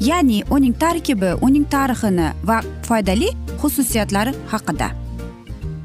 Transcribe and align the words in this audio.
Ya'ni 0.00 0.42
uning 0.50 0.74
tarkibi 0.78 1.34
uning 1.42 1.66
tarixini 1.70 2.30
va 2.44 2.60
foydali 2.88 3.28
xususiyatlari 3.60 4.34
haqida. 4.52 4.90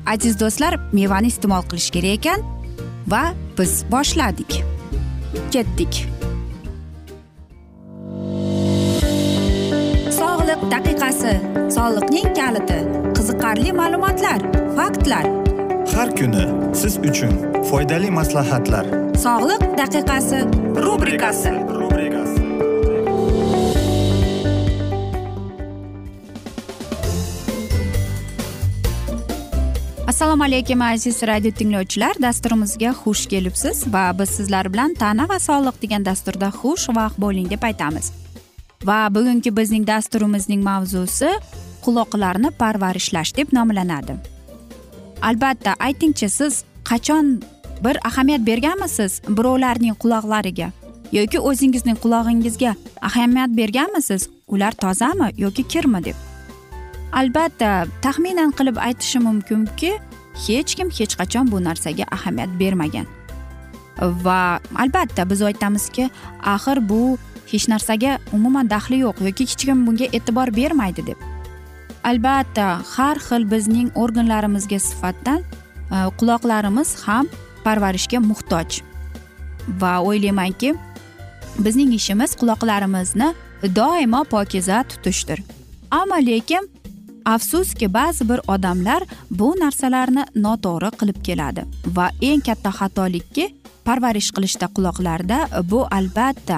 Aziz 0.05 0.40
do'stlar 0.40 0.77
mevani 0.94 1.31
iste'mol 1.34 1.63
qilish 1.70 1.90
kerak 1.95 2.20
ekan 2.20 2.40
va 3.07 3.23
biz 3.57 3.84
boshladik. 3.91 4.59
Ketdik. 5.54 6.04
Sog'liq 10.20 10.62
daqiqasi 10.73 11.34
soliqning 11.77 12.30
kaliti 12.40 12.80
qiziqarli 13.18 13.71
ma'lumotlar 13.80 14.40
faktlar. 14.77 15.26
Har 15.95 16.09
kuni 16.18 16.45
siz 16.82 16.98
uchun 17.09 17.34
foydali 17.70 18.09
maslahatlar. 18.20 18.85
Sog'liq 19.26 19.62
daqiqasi 19.82 20.40
rubrikasi 20.85 21.54
assalomu 30.24 30.43
alaykum 30.43 30.82
aziz 30.82 31.24
radio 31.24 31.52
tinglovchilar. 31.52 32.16
Dasturimizga 32.21 32.91
xush 33.02 33.26
kelibsiz 33.32 33.84
va 33.93 34.04
biz 34.20 34.29
sizlar 34.29 34.70
bilan 34.74 34.93
tana 34.96 35.26
va 35.29 35.35
sog'liq 35.48 35.82
degan 35.82 36.05
dasturda 36.05 36.48
xush 36.60 36.85
vaqt 36.98 37.18
bo'ling 37.24 37.49
deb 37.52 37.63
aytamiz. 37.70 38.05
Va 38.88 38.99
bugungi 39.16 39.51
bizning 39.57 39.84
dasturimizning 39.88 40.63
mavzusi 40.63 41.29
quloqlarni 41.84 42.54
parvarishlash 42.62 43.35
deb 43.35 43.51
nomlanadi. 43.57 44.16
Albatta 45.21 45.76
aytingchi 45.88 46.29
siz 46.29 46.63
qachon 46.90 47.44
bir 47.84 47.99
ahamiyat 48.07 48.48
berganmisiz 48.48 49.21
birovlarning 49.27 49.96
quloqlariga 50.04 50.70
yoki 51.12 51.40
o'zingizning 51.49 51.98
qulog'ingizga 52.04 52.76
ahamiyat 53.01 53.51
berganmisiz? 53.60 54.29
Ular 54.48 54.71
tozami 54.71 55.27
yoki 55.38 55.63
kirmi 55.68 56.05
deb? 56.05 56.16
Albatta 57.13 57.85
taxminan 58.01 58.51
qilib 58.57 58.77
aytishim 58.88 59.24
mumkinki 59.29 59.91
hech 60.45 60.76
kim 60.76 60.89
hech 60.89 61.15
qachon 61.20 61.51
bu 61.51 61.63
narsaga 61.63 62.05
ahamiyat 62.12 62.49
bermagan. 62.59 63.05
Va 63.99 64.59
albatta 64.75 65.29
biz 65.29 65.41
aytamizki 65.41 66.09
axir 66.56 66.89
bu 66.89 67.17
hech 67.51 67.67
narsaga 67.69 68.17
umuman 68.34 68.69
daxli 68.69 69.03
yo'q 69.06 69.22
yoki 69.28 69.45
hech 69.45 69.66
kim 69.66 69.85
bunga 69.88 70.07
e'tibor 70.17 70.56
bermaydi 70.56 71.06
deb. 71.07 71.19
Albatta 72.03 72.81
har 72.95 73.17
xil 73.28 73.45
bizning 73.51 73.91
organlarimizga 73.95 74.79
sifatdan 74.79 75.39
e, 75.39 75.97
quloqlarimiz 76.19 76.89
ham 77.06 77.29
parvarishga 77.63 78.19
muhtoj. 78.19 78.81
Va 79.81 79.94
o'ylaymanki 80.03 80.73
bizning 81.66 81.94
ishimiz 82.00 82.35
quloqlarimizni 82.41 83.34
doimo 83.75 84.23
pokiza 84.23 84.84
tutishdir. 84.89 85.39
Ammo 85.91 86.17
lekin 86.25 86.72
afsuski 87.25 87.94
ba'zi 87.94 88.29
bir 88.29 88.39
odamlar 88.47 89.03
bu 89.31 89.56
narsalarni 89.59 90.23
noto'g'ri 90.35 90.89
qilib 91.00 91.19
keladi 91.28 91.66
va 91.95 92.09
eng 92.22 92.41
katta 92.47 92.72
xatolikki 92.79 93.45
parvarish 93.85 94.31
qilishda 94.35 94.67
quloqlarda 94.75 95.38
bu 95.72 95.79
albatta 95.97 96.57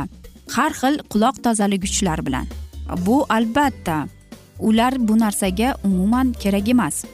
har 0.56 0.72
xil 0.80 1.00
quloq 1.12 1.42
tozalagichlar 1.46 2.26
bilan. 2.26 2.46
Bu 3.06 3.26
albatta 3.30 4.08
ular 4.60 4.94
bu 5.08 5.20
narsaga 5.20 5.76
umuman 5.84 6.34
kerak 6.34 6.70
emas. 6.70 7.06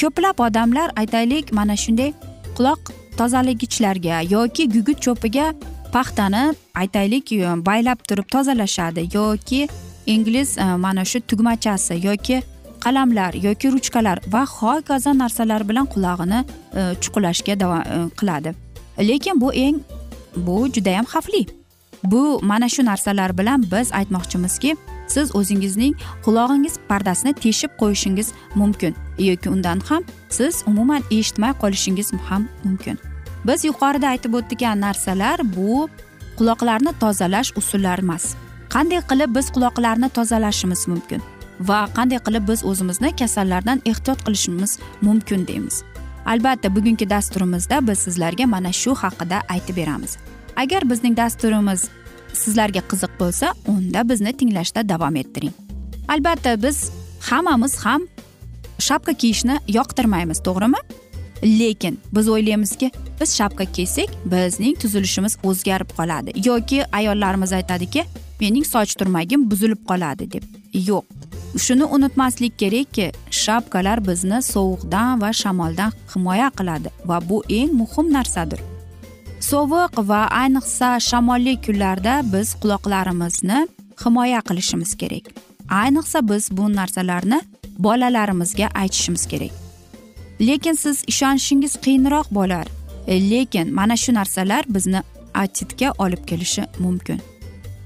Ko'plab 0.00 0.38
odamlar 0.46 0.88
aytaylik 0.96 1.52
mana 1.52 1.76
shunday 1.76 2.12
quloq 2.56 2.92
tozalagichlarga 3.18 4.22
yoki 4.34 4.68
gugurt 4.74 5.00
cho'piga 5.06 5.46
paxtani 5.92 6.44
aytaylik 6.74 7.26
baylab 7.68 7.98
turib 8.08 8.28
tozalashadi 8.34 9.08
yoki 9.16 9.68
ingliz 10.06 10.58
e, 10.58 10.64
mana 10.84 11.04
shu 11.04 11.20
tugmachasi 11.20 11.94
yoki 12.06 12.42
qalamlar 12.84 13.32
yoki 13.46 13.72
ruchkalar 13.74 14.18
va 14.32 14.42
hokazo 14.56 15.12
narsalar 15.18 15.68
bilan 15.68 15.86
qulog'ini 15.94 16.40
e, 16.78 16.82
chuqurlashga 17.02 17.60
davom 17.60 17.80
e, 17.80 17.98
qiladi. 18.18 18.54
Lekin 19.08 19.40
bu 19.40 19.52
eng 19.52 19.80
bu 20.36 20.68
judayam 20.74 21.06
xavfli. 21.12 21.46
Bu 22.04 22.40
mana 22.42 22.68
shu 22.68 22.84
narsalar 22.84 23.38
bilan 23.38 23.62
biz 23.72 23.92
aytmoqchimizki 23.92 24.76
siz 25.14 25.34
o'zingizning 25.34 25.94
qulog'ingiz 26.24 26.74
pardasini 26.88 27.32
teshib 27.44 27.70
qo'yishingiz 27.80 28.32
mumkin 28.54 28.94
yoki 29.18 29.50
undan 29.50 29.80
ham 29.88 30.02
siz 30.28 30.62
umuman 30.66 31.02
eshitmay 31.10 31.52
qolishingiz 31.62 32.12
ham 32.28 32.48
mumkin. 32.64 32.98
Biz 33.46 33.64
yuqorida 33.64 34.08
aytib 34.08 34.34
o'tgan 34.34 34.80
narsalar 34.80 35.40
bu 35.56 35.88
quloqlarni 36.38 36.92
tozalash 37.00 37.50
usullari 37.60 38.02
emas. 38.06 38.24
Qanday 38.74 39.00
qilib 39.10 39.34
biz 39.36 39.46
quloqlarni 39.54 40.08
tozalashimiz 40.08 40.88
mumkin? 40.88 41.22
Va 41.60 41.88
qanday 41.96 42.20
qilib 42.26 42.48
biz 42.48 42.64
o'zimizni 42.64 43.16
kasallardan 43.16 43.82
ehtiyot 43.84 44.24
qilishimiz 44.26 44.78
mumkin 45.02 45.46
deymiz. 45.46 45.82
Albatta 46.26 46.76
bugungi 46.76 47.10
dasturimizda 47.10 47.86
biz 47.88 47.98
sizlarga 47.98 48.46
mana 48.46 48.72
shu 48.72 48.94
haqida 48.94 49.38
aytib 49.48 49.76
beramiz. 49.76 50.16
Agar 50.56 50.90
bizning 50.90 51.16
dasturimiz 51.16 51.88
sizlarga 52.32 52.82
qiziq 52.90 53.12
bo'lsa 53.20 53.54
unda 53.66 54.08
bizni 54.08 54.32
tinglashda 54.32 54.88
davom 54.88 55.16
ettiring. 55.16 55.52
Albatta 56.08 56.62
biz 56.62 56.90
hammamiz 57.20 57.76
ham 57.84 58.02
shapka 58.78 59.12
kiyishni 59.12 59.58
yoqtirmaymiz 59.68 60.42
to'g'rimi? 60.46 60.80
Lekin 61.60 61.98
biz 62.12 62.28
o'ylaymizki 62.28 62.90
biz 63.20 63.36
shapka 63.36 63.64
kiysak 63.64 64.10
bizning 64.32 64.78
tuzilishimiz 64.82 65.38
o'zgarib 65.42 65.90
qoladi. 65.98 66.32
Yoki 66.48 66.84
ayollarimiz 66.92 67.52
aytadiki 67.52 68.04
mening 68.40 68.66
soch 68.66 68.94
turmagim 68.98 69.50
buzilib 69.50 69.84
qoladi 69.90 70.30
deb. 70.30 70.57
Yo'q. 70.88 71.04
Shuni 71.64 71.84
unutmaslik 71.84 72.58
kerakki 72.58 73.12
shapkalar 73.30 73.98
bizni 74.08 74.38
sovuqdan 74.42 75.20
va 75.22 75.30
shamoldan 75.32 75.92
himoya 76.14 76.48
qiladi 76.58 76.88
va 77.08 77.18
bu 77.28 77.42
eng 77.48 77.72
muhim 77.80 78.12
narsadir. 78.12 78.60
Sovuq 79.40 79.92
va 80.10 80.20
ayniqsa 80.42 80.88
shamolli 81.08 81.54
kunlarda 81.64 82.14
biz 82.32 82.48
quloqlarimizni 82.62 83.58
himoya 84.02 84.40
qilishimiz 84.48 84.92
kerak. 85.00 85.24
Ayniqsa 85.82 86.18
biz 86.30 86.44
bu 86.56 86.64
narsalarni 86.78 87.40
bolalarimizga 87.78 88.66
aytishimiz 88.74 89.26
kerak. 89.26 89.52
Lekin 90.40 90.72
siz 90.72 91.04
ishonishingiz 91.06 91.74
qiyinroq 91.84 92.28
bo'lar. 92.30 92.66
Lekin 93.08 93.74
mana 93.74 93.96
shu 93.96 94.14
narsalar 94.14 94.64
bizni 94.68 95.00
attitga 95.34 95.92
olib 95.98 96.22
kelishi 96.26 96.64
mumkin. 96.78 97.20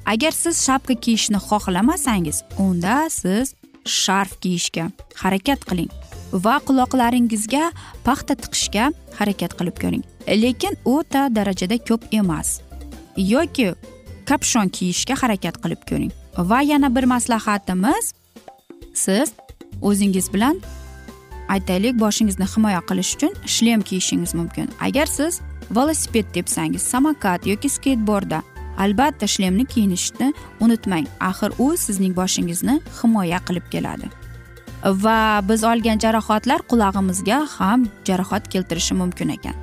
Agar 0.07 0.33
siz 0.33 0.65
shapka 0.67 0.95
kiyishni 0.95 1.39
xohlamasangiz 1.49 2.43
unda 2.59 3.11
siz 3.11 3.55
sharf 3.85 4.41
kiyishga 4.41 4.91
harakat 5.23 5.61
qiling 5.71 5.91
va 6.33 6.57
quloqlaringizga 6.67 7.71
paxta 8.07 8.35
tiqishga 8.43 8.93
harakat 9.19 9.53
qilib 9.59 9.77
ko'ring. 9.83 10.05
Lekin 10.27 10.77
o'ta 10.85 11.29
darajada 11.37 11.79
ko'p 11.89 12.03
emas 12.21 12.61
yoki 13.17 13.75
kapshon 14.29 14.69
kiyishga 14.77 15.15
harakat 15.23 15.61
qilib 15.63 15.83
ko'ring. 15.89 16.13
Va 16.51 16.61
yana 16.63 16.95
bir 16.97 17.05
maslahatimiz 17.15 18.13
siz 18.95 19.33
o'zingiz 19.83 20.33
bilan 20.35 20.61
aytaylik 21.49 21.95
boshingizni 22.01 22.47
himoya 22.55 22.81
qilish 22.89 23.15
uchun 23.17 23.33
shlem 23.55 23.81
kiyishingiz 23.89 24.35
mumkin. 24.35 24.71
Agar 24.81 25.07
siz 25.07 25.41
velosiped 25.77 26.27
tepsangiz 26.35 26.83
samokat 26.83 27.47
yoki 27.47 27.69
skatbordda 27.69 28.43
albatta 28.79 29.27
shlemni 29.27 29.65
kiyinishni 29.65 30.35
unutmang 30.61 31.07
axir 31.21 31.53
u 31.59 31.77
sizning 31.77 32.17
boshingizni 32.17 32.81
himoya 33.03 33.39
qilib 33.47 33.67
keladi. 33.71 34.11
Va 34.85 35.41
biz 35.49 35.65
olgan 35.65 35.99
jarohatlar 36.05 36.61
qulog'imizga 36.71 37.39
ham 37.59 37.87
jarohat 38.09 38.49
keltirishi 38.49 38.95
mumkin 38.95 39.29
ekan. 39.37 39.55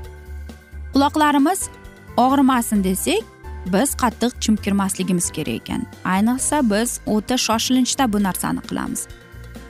Quloqlarimiz 0.93 1.69
og'rimasin 2.17 2.83
desak 2.83 3.23
biz 3.73 3.95
qattiq 4.01 4.31
chimkirmasligimiz 4.43 5.31
kerak 5.31 5.61
ekan. 5.61 5.81
Ayniqsa 6.05 6.57
biz 6.71 6.99
o'ta 7.05 7.37
shoshilinchda 7.37 8.13
bu 8.13 8.23
narsani 8.23 8.61
qilamiz. 8.69 9.07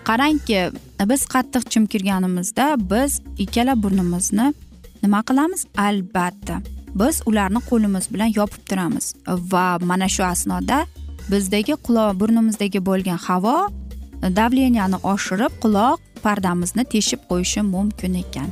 Qarangki 0.10 0.62
biz 1.12 1.22
qattiq 1.34 1.64
chimkirganimizda 1.74 2.76
biz 2.92 3.22
ikkala 3.38 3.84
burnimizni 3.84 4.54
nima 5.04 5.22
qilamiz? 5.30 5.66
Albatta. 5.78 6.62
Biz 6.96 7.22
ularni 7.26 7.62
qo'limiz 7.70 8.14
bilan 8.14 8.32
yopib 8.36 8.64
turamiz. 8.70 9.14
Va 9.28 9.78
mana 9.82 10.08
shu 10.16 10.24
asnoda 10.24 10.86
bizdagi 11.32 11.76
quloq 11.86 12.20
burnimizdagi 12.20 12.80
bo'lgan 12.90 13.20
havo 13.28 13.58
davleniyani 14.40 14.98
oshirib 15.14 15.54
quloq 15.64 16.00
pardamizni 16.24 16.84
teshib 16.94 17.22
qo'yishi 17.30 17.62
mumkin 17.62 18.14
ekan. 18.24 18.50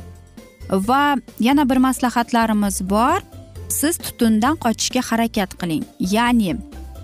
Va 0.70 1.16
yana 1.40 1.68
bir 1.70 1.76
maslahatlarimiz 1.76 2.90
bor. 2.90 3.20
Siz 3.68 3.98
tutundan 3.98 4.56
qochishga 4.64 5.02
harakat 5.10 5.50
qiling. 5.60 5.84
Ya'ni 6.00 6.56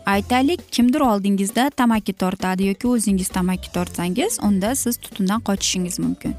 aytaylik 0.06 0.72
kimdir 0.72 1.00
oldingizda 1.00 1.70
tamaki 1.70 2.12
tortadi 2.12 2.66
yoki 2.70 2.88
o'zingiz 2.88 3.28
tamaki 3.28 3.72
tortsangiz 3.72 4.38
unda 4.42 4.74
siz 4.74 4.96
tutundan 4.96 5.40
qochishingiz 5.40 5.98
mumkin. 5.98 6.34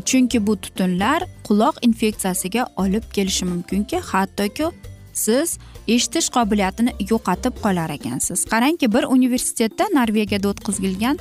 Chunki 0.00 0.46
bu 0.46 0.56
tutunlar 0.56 1.22
quloq 1.44 1.76
infeksiyasiga 1.82 2.66
olib 2.76 3.02
kelishi 3.12 3.44
mumkinki 3.44 3.98
hattoki 3.98 4.64
siz 5.12 5.58
eshitish 5.88 6.28
qobiliyatini 6.36 6.92
yo'qotib 7.10 7.54
qolar 7.64 7.90
ekansiz. 7.90 8.44
Qarangki 8.44 8.92
bir 8.94 9.04
universitetda 9.04 9.84
norvegiyada 9.94 10.48
o'tkazilgan 10.48 11.18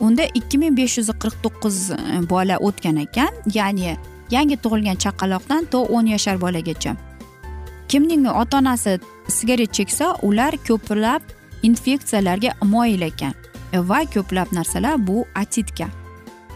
unda 0.00 0.24
ikki 0.34 0.58
ming 0.58 0.76
besh 0.76 0.98
yuz 0.98 1.10
qirq 1.22 1.36
to'qqiz 1.44 1.78
e, 1.90 1.96
bola 2.30 2.56
o'tgan 2.58 2.96
ekan. 2.96 3.30
Ya'ni 3.54 3.96
yangi 4.30 4.56
tug'ilgan 4.56 4.98
chaqaloqdan 5.04 5.70
to 5.72 5.82
o'n 5.96 6.06
yashar 6.14 6.40
bolagacha. 6.40 6.96
Kimning 7.88 8.26
ota 8.28 8.58
onasi 8.58 8.98
sigaret 9.28 9.72
cheksa 9.72 10.14
ular 10.22 10.52
ko'plab 10.68 11.22
infeksiyalarga 11.62 12.50
moyil 12.62 13.02
ekan. 13.10 13.34
E, 13.72 13.78
va 13.88 14.04
ko'plab 14.14 14.52
narsalar 14.52 15.06
bu 15.06 15.24
atitga. 15.34 15.88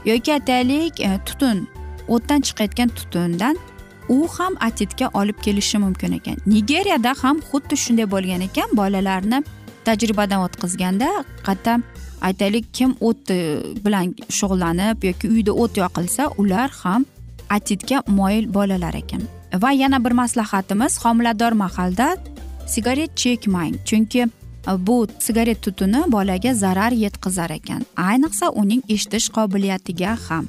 Yoki 0.04 0.32
aytaylik 0.32 1.00
e, 1.00 1.19
tutun 1.26 1.69
o'tdan 2.08 2.40
chiqayotgan 2.40 2.88
tutundan 2.88 3.56
u 4.08 4.28
ham 4.37 4.54
atitga 4.60 5.10
olib 5.14 5.38
kelishi 5.43 5.78
mumkin 5.78 6.12
ekan. 6.12 6.37
Nigeriyada 6.46 7.14
ham 7.22 7.40
xuddi 7.50 7.76
shunday 7.84 8.06
bo'lgan 8.14 8.40
ekan. 8.49 8.69
Bolalarni 8.81 9.43
tajribadan 9.84 10.40
o'tkazganda 10.46 11.08
qayerda 11.46 11.81
aytaylik 12.28 12.66
kim 12.72 12.96
o't 13.00 13.31
e, 13.31 13.38
bilan 13.84 14.14
shug'ullanib 14.38 15.04
yoki 15.08 15.28
uyda 15.28 15.52
o't 15.52 15.76
yoqilsa 15.76 16.28
ular 16.38 16.70
ham 16.82 17.05
atitga 17.50 18.02
moyil 18.06 18.55
bolalar 18.55 18.94
ekan. 18.94 19.22
Va 19.62 19.70
yana 19.72 20.05
bir 20.05 20.10
maslahatimiz 20.10 21.05
homilador 21.05 21.52
mahalda 21.52 22.16
sigaret 22.66 23.16
chekmang. 23.16 23.75
Chunki 23.84 24.28
Э, 24.67 24.87
bu 24.87 25.06
sigaret 25.19 25.62
tutuni 25.62 26.05
bolaga 26.12 26.55
zarar 26.55 26.93
yetkazar 26.93 27.50
ekan. 27.50 27.82
Ayniqsa 27.97 28.50
uning 28.50 28.82
eshitish 28.88 29.29
qobiliyatiga 29.37 30.17
ham. 30.29 30.49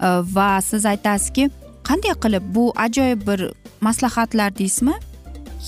Э, 0.00 0.08
va 0.34 0.60
siz 0.60 0.86
aytasizki 0.86 1.50
qanday 1.88 2.14
qilib 2.22 2.44
bu 2.54 2.72
ajoyib 2.76 3.26
bir 3.28 3.40
maslahatlar 3.80 4.58
deysizmi? 4.58 4.94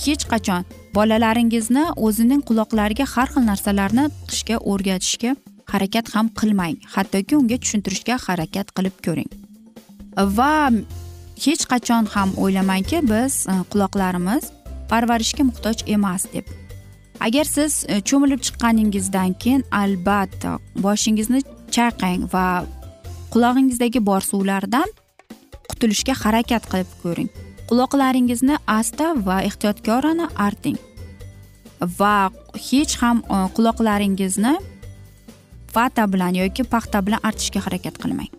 Hech 0.05 0.25
qachon. 0.31 0.65
Bolalaringizni 0.95 1.85
o'zining 1.95 2.41
quloqlariga 2.49 3.05
har 3.13 3.27
xil 3.33 3.43
narsalarni 3.51 4.05
tiqishga 4.27 4.57
o'rgatishga 4.71 5.35
harakat 5.71 6.05
ham 6.15 6.27
qilmang. 6.39 6.75
Hattoki 6.95 7.35
unga 7.41 7.57
tushuntirishga 7.63 8.15
harakat 8.27 8.67
qilib 8.77 8.95
ko'ring. 9.05 9.31
Э, 10.17 10.23
va 10.37 10.53
hech 11.43 11.63
qachon 11.71 12.07
ham 12.13 12.29
o'ylamangki 12.43 13.01
biz 13.11 13.33
e, 13.51 13.55
quloqlarimiz 13.71 14.51
parvarishga 14.91 15.43
muhtoj 15.49 15.83
emas 15.95 16.27
deb. 16.33 16.64
Agar 17.19 17.45
siz 17.45 17.85
e, 17.87 18.01
cho'milib 18.01 18.41
chiqqaningizdan 18.45 19.33
keyin 19.43 19.63
albatta 19.71 20.57
boshingizni 20.85 21.41
chayqang 21.75 22.27
va 22.33 22.65
qulog'ingizdagi 23.33 23.99
bor 24.09 24.21
suvlardan 24.31 24.89
qutulishga 25.69 26.13
harakat 26.23 26.63
qilib 26.71 26.91
ko'ring. 27.03 27.29
Quloqlaringizni 27.69 28.55
asta 28.79 29.13
va 29.27 29.41
ehtiyotkorona 29.49 30.29
arting 30.47 30.77
va 31.99 32.15
hech 32.69 32.95
ham 33.01 33.23
e, 33.25 33.37
quloqlaringizni 33.57 34.55
vata 35.75 36.05
bilan 36.13 36.33
yoki 36.41 36.63
paxta 36.63 37.01
bilan 37.05 37.21
artishga 37.23 37.59
harakat 37.65 37.97
qilmang. 38.03 38.31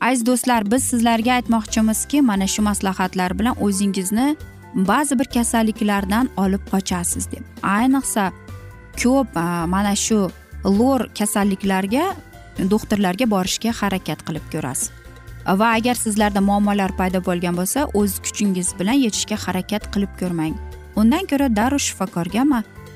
Aziz 0.00 0.26
do'stlar 0.28 0.66
biz 0.72 0.82
sizlarga 0.90 1.32
aytmoqchimizki 1.38 2.20
mana 2.30 2.46
shu 2.46 2.62
maslahatlar 2.62 3.38
bilan 3.38 3.54
o'zingizni 3.66 4.26
ba'zi 4.76 5.18
bir 5.18 5.24
kasalliklardan 5.24 6.28
olib 6.36 6.60
qochasiz 6.72 7.30
deb. 7.32 7.44
Ayniqsa 7.62 8.32
ko'p 9.02 9.34
mana 9.66 9.96
shu 9.96 10.30
lor 10.64 11.08
kasalliklarga 11.18 12.04
doktorlarga 12.70 13.30
borishga 13.30 13.72
harakat 13.80 14.22
qilib 14.26 14.46
ko'rasiz. 14.52 14.90
Va 15.46 15.68
agar 15.78 15.94
sizlarda 15.94 16.40
muammolar 16.40 16.92
paydo 16.98 17.20
bo'lgan 17.28 17.56
bo'lsa 17.56 17.86
o'z 17.94 18.18
kuchingiz 18.24 18.74
bilan 18.78 18.98
yechishga 19.06 19.36
harakat 19.46 19.92
qilib 19.94 20.12
ko'rmang. 20.20 20.54
Undan 20.96 21.24
ko'ra 21.30 21.48
darrov 21.56 21.82
shifokorga 21.88 22.44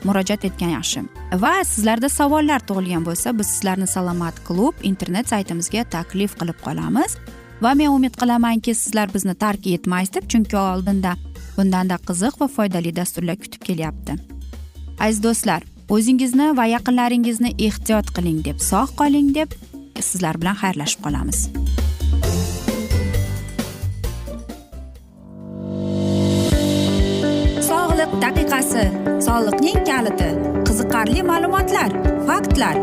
murojaat 0.05 0.45
etgan 0.49 0.73
yaxshi 0.77 1.01
va 1.43 1.55
sizlarda 1.73 2.09
savollar 2.09 2.61
tug'ilgan 2.69 3.05
bo'lsa 3.09 3.39
biz 3.39 3.47
sizlarni 3.55 3.87
salomat 3.87 4.35
klub 4.49 4.75
internet 4.83 5.29
saytimizga 5.29 5.85
taklif 5.97 6.37
qilib 6.41 6.59
qolamiz. 6.67 7.17
Va 7.65 7.75
men 7.75 7.89
umid 7.97 8.15
qilamanki 8.21 8.75
sizlar 8.75 9.09
bizni 9.15 9.35
tark 9.35 9.67
etmaysiz 9.67 10.15
deb 10.15 10.29
chunki 10.33 10.57
oldinda 10.57 11.17
bundanda 11.57 11.97
qiziq 12.09 12.35
va 12.41 12.49
foydali 12.57 12.95
dasturlar 13.01 13.37
kutib 13.43 13.63
kelyapti. 13.69 14.19
Aziz 15.01 15.23
do'stlar 15.27 15.63
o'zingizni 15.95 16.47
va 16.59 16.65
yaqinlaringizni 16.77 17.55
ehtiyot 17.69 18.15
qiling 18.17 18.45
deb 18.49 18.59
sog' 18.71 18.95
qoling 19.01 19.35
deb 19.39 19.57
sizlar 20.01 20.41
bilan 20.41 20.57
xayrlashib 20.63 21.01
qolamiz. 21.07 21.49
Daqiqasi 28.21 28.83
soliqning 29.27 29.79
kaliti 29.89 30.29
qiziqarli 30.67 31.23
ma'lumotlar 31.31 31.91
faktlar. 32.29 32.77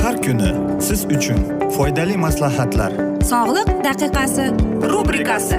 Har 0.00 0.16
kuni 0.24 0.50
siz 0.86 1.04
uchun 1.16 1.40
foydali 1.76 2.16
maslahatlar. 2.24 2.92
Sog'liq 3.32 3.70
daqiqasi 3.86 4.46
rubrikasi 4.92 5.58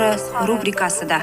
izhori 0.00 0.46
rubrikasida. 0.48 1.18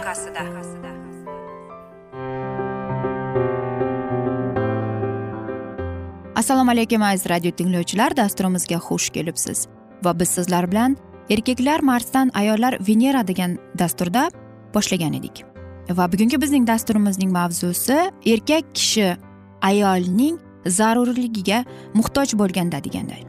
Assalomu 6.36 6.72
alaykum 6.72 7.02
aziz 7.02 7.30
radio 7.30 7.52
tinglovchilar. 7.52 8.18
Dasturimizga 8.18 8.76
xush 8.76 9.10
kelibsiz. 9.10 9.68
Va 10.04 10.20
biz 10.20 10.30
sizlar 10.30 10.72
bilan 10.72 10.98
erkaklar 11.30 11.80
marsdan 11.80 12.32
ayollar 12.34 12.78
venera 12.88 13.28
degan 13.28 13.58
dasturda 13.80 14.30
boshlagan 14.74 15.14
edik. 15.14 15.46
Va 15.90 16.12
bugungi 16.12 16.42
bizning 16.42 16.68
dasturimizning 16.68 17.32
mavzusi 17.32 17.98
erkak 18.26 18.76
kishi 18.76 19.16
ayolning 19.62 20.40
zarurligiga 20.66 21.66
muhtoj 21.94 22.34
bo'lganda 22.34 22.84
deganday 22.84 23.28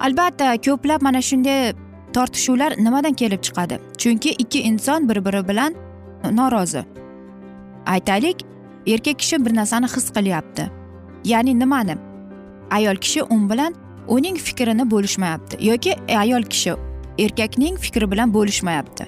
albatta 0.00 0.56
ko'plab 0.66 1.02
mana 1.02 1.22
shunday 1.22 1.72
tortishuvlar 2.12 2.74
nimadan 2.78 3.12
kelib 3.12 3.42
chiqadi? 3.42 3.78
Chunki 3.98 4.30
ikki 4.30 4.62
inson 4.62 5.08
bir 5.08 5.24
biri 5.24 5.48
bilan 5.48 5.74
norozi. 6.32 6.84
Aytaylik 7.86 8.44
erkak 8.86 9.18
kishi 9.18 9.44
bir 9.46 9.54
narsani 9.56 9.86
his 9.86 10.10
qilyapti. 10.10 10.70
Ya'ni 11.24 11.58
nimani? 11.58 11.96
Ayol 12.70 12.96
kishi 12.96 13.22
u 13.22 13.50
bilan 13.50 13.74
uning 14.08 14.36
fikrini 14.36 14.90
bo'lishmayapti. 14.90 15.66
Yoki 15.66 15.96
ayol 16.18 16.42
kishi 16.42 16.74
erkakning 17.18 17.78
fikri 17.78 18.10
bilan 18.10 18.34
bo'lishmayapti. 18.34 19.06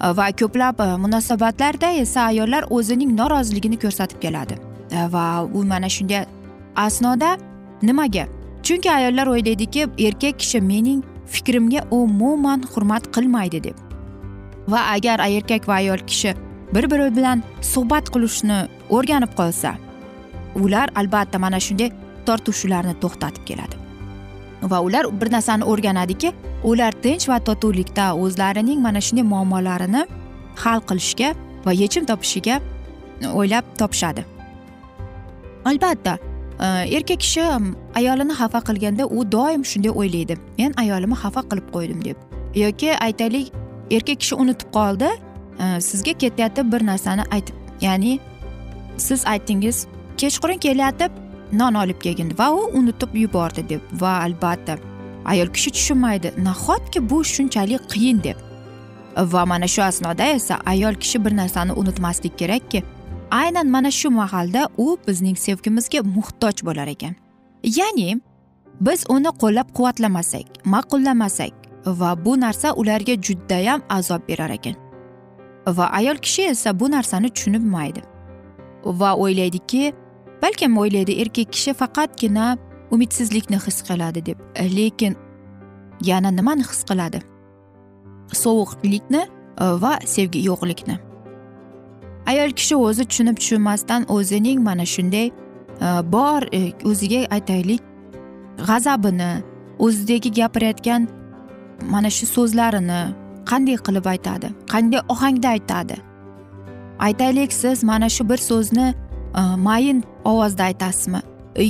Va 0.00 0.30
ko'plab 0.32 0.80
e, 0.80 0.96
munosabatlarda 0.96 1.90
esa 1.90 2.20
ayollar 2.20 2.64
o'zining 2.70 3.16
noroziligini 3.16 3.78
ko'rsatib 3.78 4.20
keladi. 4.20 4.54
E, 4.90 5.12
va 5.12 5.44
u 5.44 5.64
mana 5.64 5.88
shunday 5.88 6.24
asnoda 6.76 7.36
nimaga? 7.82 8.26
Chunki 8.62 8.92
ayollar 8.92 9.26
o'ylaydiki 9.26 9.86
erkak 9.98 10.38
kishi 10.38 10.60
mening 10.60 11.04
fikrimga 11.34 11.80
umuman 11.90 12.62
hurmat 12.74 13.08
qilmaydi 13.14 13.62
deb. 13.66 13.76
Va 14.68 14.80
agar 14.94 15.18
erkak 15.26 15.68
va 15.68 15.74
ayol 15.80 16.02
kishi 16.10 16.34
bir 16.74 16.90
biri 16.90 17.10
bilan 17.16 17.42
suhbat 17.72 18.10
qilishni 18.14 18.58
o'rganib 18.96 19.32
qolsa 19.38 19.74
ular 20.54 20.88
albatta 21.00 21.38
mana 21.38 21.60
shunday 21.66 21.90
tortishuvlarni 22.26 22.94
to'xtatib 23.02 23.44
keladi. 23.48 23.76
Va 24.70 24.78
ular 24.86 25.04
bir 25.20 25.32
narsani 25.32 25.64
o'rganadiki 25.72 26.32
ular 26.70 26.92
tinch 27.04 27.28
va 27.28 27.38
totuvlikda 27.48 28.06
o'zlarining 28.24 28.80
mana 28.86 29.00
shunday 29.06 29.26
muammolarini 29.32 30.02
hal 30.62 30.80
qilishga 30.88 31.34
va 31.66 31.72
yechim 31.82 32.04
topishiga 32.10 32.60
o'ylab 33.38 33.64
topishadi. 33.80 34.24
Albatta 35.64 36.18
Э, 36.60 36.96
erkak 36.96 37.20
kishi 37.20 37.40
ayolini 37.94 38.34
xafa 38.40 38.60
qilganda 38.68 39.04
u 39.06 39.32
doim 39.32 39.62
shunday 39.64 39.92
o'ylaydi. 40.00 40.34
Men 40.58 40.74
ayolimni 40.82 41.16
xafa 41.22 41.42
qilib 41.50 41.66
qo'ydim 41.74 42.04
deb. 42.04 42.16
Yoki 42.54 42.90
aytaylik 43.06 43.52
erkak 43.90 44.20
kishi 44.20 44.34
unutib 44.42 44.68
qoldi. 44.76 45.08
Э, 45.64 45.80
sizga 45.80 46.12
ketayotib 46.12 46.72
bir 46.72 46.86
narsani 46.90 47.24
aytib 47.36 47.56
ya'ni 47.80 48.18
siz 49.06 49.24
aytdingiz 49.32 49.86
kechqurun 50.20 50.60
kelayotib 50.66 51.12
non 51.52 51.74
olib 51.74 51.98
kelgin 52.04 52.36
va 52.38 52.52
u 52.52 52.68
unutib 52.82 53.16
yubordi 53.22 53.68
deb. 53.68 53.80
Va 54.02 54.12
albatta 54.26 54.76
ayol 55.24 55.48
kishi 55.56 55.70
tushunmaydi 55.76 56.34
nahotki 56.44 57.10
bu 57.10 57.24
shunchalik 57.24 57.88
qiyin 57.92 58.22
deb. 58.22 58.36
Va 59.16 59.46
mana 59.46 59.68
shu 59.68 59.82
asnoda 59.82 60.24
esa 60.36 60.60
ayol 60.66 60.94
kishi 60.94 61.24
bir 61.24 61.36
narsani 61.36 61.72
unutmaslik 61.72 62.38
kerakki 62.38 62.84
aynan 63.30 63.68
mana 63.68 63.90
shu 63.90 64.10
mahalda 64.10 64.68
u 64.78 64.98
bizning 65.06 65.38
sevgimizga 65.38 66.02
muhtoj 66.02 66.56
bo'lar 66.66 66.88
ekan. 66.94 67.14
Ya'ni 67.64 68.20
biz 68.80 69.04
uni 69.08 69.30
qo'llab 69.42 69.68
quvvatlamasak 69.76 70.46
ma'qullamasak 70.64 71.52
va 71.86 72.24
bu 72.24 72.40
narsa 72.40 72.72
ularga 72.72 73.14
judayam 73.26 73.80
azob 73.88 74.22
berar 74.28 74.50
ekan. 74.50 74.74
Va 75.66 75.86
ayol 75.98 76.16
kishi 76.16 76.42
esa 76.42 76.80
bu 76.80 76.90
narsani 76.90 77.30
tushunmaydi 77.30 78.02
va 78.84 79.10
o'ylaydiki 79.22 79.92
balkim 80.42 80.78
o'ylaydi 80.78 81.12
erkak 81.22 81.52
kishi 81.52 81.74
faqatgina 81.80 82.56
umidsizlikni 82.90 83.58
his 83.66 83.82
qiladi 83.88 84.26
deb 84.26 84.38
lekin 84.76 85.16
yana 86.10 86.30
nimani 86.30 86.64
his 86.70 86.82
qiladi? 86.90 87.20
Sovuqlikni 88.42 89.22
va 89.82 89.92
sevgi 90.04 90.40
yo'qlikni. 90.48 91.09
Ayol 92.30 92.50
kishi 92.58 92.76
o'zi 92.76 93.04
tushunib 93.10 93.36
tushunmasdan 93.42 94.02
o'zining 94.16 94.58
mana 94.68 94.86
shunday 94.94 95.26
e, 95.26 95.32
bor 96.14 96.42
e, 96.58 96.60
o'ziga 96.90 97.20
aytaylik 97.36 97.82
g'azabini 98.68 99.30
o'zidagi 99.86 100.30
gapirayotgan 100.38 101.08
mana 101.94 102.10
shu 102.16 102.26
so'zlarini 102.36 103.00
qanday 103.50 103.76
qilib 103.86 104.06
aytadi 104.14 104.48
qanday 104.72 105.00
ohangda 105.14 105.48
aytadi? 105.56 105.96
Aytaylik 107.06 107.52
siz 107.52 107.84
mana 107.90 108.08
shu 108.16 108.28
bir 108.30 108.40
so'zni 108.50 108.88
e, 109.40 109.42
mayin 109.66 110.04
ovozda 110.24 110.62
aytasizmi? 110.70 111.20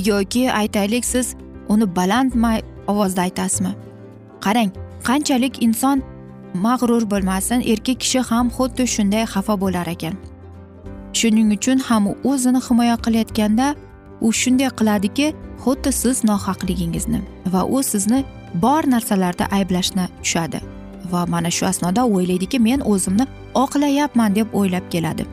Yoki 0.05 0.43
aytaylik 0.61 1.05
siz 1.05 1.35
uni 1.69 1.95
baland 1.95 2.31
ovozda 2.87 3.21
aytasizmi? 3.21 3.71
Qarang 4.45 4.69
qanchalik 5.07 5.63
inson 5.63 5.97
mag'rur 6.53 7.03
bo'lmasin 7.11 7.59
erkak 7.71 7.99
kishi 8.03 8.19
ham 8.29 8.45
xuddi 8.57 8.83
shunday 8.95 9.23
xafa 9.33 9.55
bo'lar 9.63 9.87
ekan. 9.95 10.30
Shuning 11.13 11.49
uchun 11.57 11.77
ham 11.87 12.03
o'zini 12.31 12.59
himoya 12.67 12.95
qilayotganda 13.05 13.75
u 14.21 14.31
shunday 14.41 14.69
qiladiki 14.79 15.27
xuddi 15.63 15.91
siz 16.01 16.23
nohaqligingizni 16.29 17.19
va 17.53 17.61
u 17.65 17.83
sizni 17.83 18.19
bor 18.53 18.83
narsalarda 18.93 19.45
ayblashni 19.57 20.05
tushadi. 20.23 20.59
Va 21.11 21.25
mana 21.33 21.51
shu 21.51 21.65
asnoda 21.65 22.05
o'ylaydiki 22.15 22.59
men 22.59 22.79
o'zimni 22.91 23.25
oqlayapman 23.63 24.35
deb 24.35 24.47
o'ylab 24.53 24.85
keladi. 24.93 25.25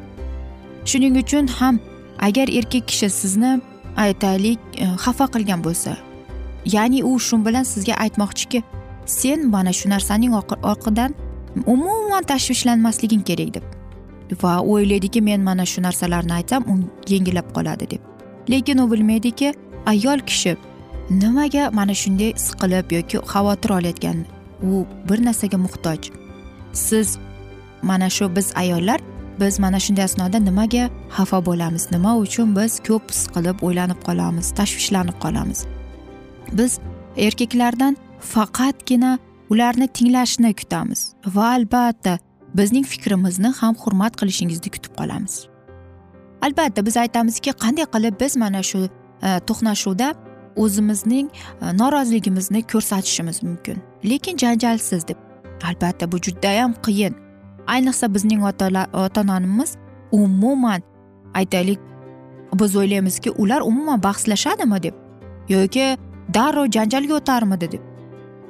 Shuning 0.85 1.17
uchun 1.23 1.47
ham 1.59 1.81
agar 2.19 2.49
erkak 2.59 2.89
kishi 2.89 3.11
sizni 3.11 3.61
aytaylik 3.97 4.61
e, 4.77 4.87
xafa 5.05 5.27
qilgan 5.35 5.65
bo'lsa 5.67 5.97
ya'ni 6.75 7.01
u 7.11 7.19
shu 7.27 7.37
bilan 7.47 7.65
sizga 7.73 7.95
aytmoqchiki 8.05 8.63
sen 9.07 9.49
mana 9.55 9.73
shu 9.79 9.89
narsaning 9.95 10.33
orqidan 10.73 11.15
umuman 11.67 12.23
tashvishlanmasliging 12.31 13.23
kerak 13.29 13.55
deb. 13.55 13.78
Va 14.43 14.61
o'ylaydiki 14.61 15.21
men 15.23 15.41
mana 15.41 15.67
shu 15.67 15.83
narsalarni 15.83 16.33
aytsam 16.33 16.63
u 16.73 16.75
yengillab 17.13 17.49
qoladi 17.57 17.91
deb. 17.91 18.01
Lekin 18.51 18.79
u 18.79 18.91
bilmaydiki 18.91 19.55
ayol 19.87 20.21
kishi 20.31 20.57
nimaga 21.11 21.71
mana 21.71 21.95
shunday 21.95 22.33
siqilib 22.47 22.93
yoki 22.97 23.17
xavotir 23.33 23.71
olayotgan 23.79 24.19
u 24.63 24.87
bir 25.09 25.25
narsaga 25.25 25.59
muhtoj. 25.59 26.11
Siz 26.73 27.19
mana 27.83 28.11
shu 28.11 28.37
biz 28.37 28.53
ayollar 28.57 29.01
biz 29.41 29.59
mana 29.59 29.81
shunday 29.81 30.05
asnoda 30.05 30.39
nimaga 30.39 30.91
xafa 31.17 31.47
bo'lamiz? 31.47 31.85
Nima 31.93 32.17
uchun 32.25 32.57
biz 32.57 32.81
ko'p 32.89 33.05
siqilib 33.21 33.57
o'ylanib 33.67 34.01
qolamiz 34.09 34.47
tashvishlanib 34.59 35.17
qolamiz? 35.25 35.67
Biz 36.53 36.79
erkaklardan 37.17 37.97
faqatgina 38.21 39.19
ularni 39.51 39.89
tinglashni 39.89 40.55
kutamiz 40.61 41.01
va 41.35 41.45
albatta 41.57 42.19
bizning 42.55 42.87
fikrimizni 42.87 43.49
ham 43.61 43.75
hurmat 43.75 44.17
qilishingizni 44.21 44.71
kutib 44.71 44.93
qolamiz. 44.99 45.47
Albatta 46.43 46.87
biz 46.87 46.97
aytamizki 46.97 47.51
qanday 47.51 47.87
qilib 47.95 48.21
biz 48.21 48.37
mana 48.37 48.63
shu 48.63 48.79
e, 48.87 48.89
to'qnashuvda 49.49 50.15
o'zimizning 50.57 51.31
e, 51.63 51.77
noroziligimizni 51.79 52.63
ko'rsatishimiz 52.63 53.43
mumkin. 53.43 53.77
Lekin 54.05 54.37
janjalsiz 54.37 55.09
deb 55.09 55.17
albatta 55.69 56.13
bu 56.13 56.17
judayam 56.19 56.75
qiyin. 56.87 57.15
Ayniqsa 57.67 58.15
bizning 58.15 58.45
ota 58.45 59.21
onamiz 59.21 59.77
umuman 60.13 60.83
aytaylik 61.35 61.79
biz 62.55 62.77
o'ylaymizki 62.77 63.31
ular 63.31 63.61
umuman 63.61 64.03
bahslashadimi 64.03 64.83
deb 64.83 64.95
yoki 65.49 65.99
darrov 66.35 66.71
janjalga 66.71 67.15
o'tarmidi 67.15 67.73
deb. 67.73 67.83